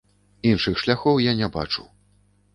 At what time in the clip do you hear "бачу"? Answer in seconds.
1.59-1.89